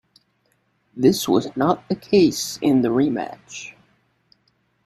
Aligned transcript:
This 0.95 1.29
was 1.29 1.55
not 1.55 1.87
the 1.87 1.93
case 1.95 2.57
in 2.63 2.81
the 2.81 2.87
rematch. 2.89 3.73